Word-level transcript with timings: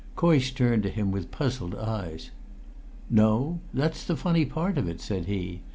Coysh 0.15 0.55
turned 0.55 0.81
to 0.81 0.89
him 0.89 1.11
with 1.11 1.29
puzzled 1.29 1.75
eyes. 1.75 2.31
"No; 3.07 3.59
that's 3.71 4.03
the 4.03 4.17
funny 4.17 4.45
part 4.45 4.79
of 4.79 4.87
it," 4.89 4.99
said 4.99 5.25
he. 5.25 5.61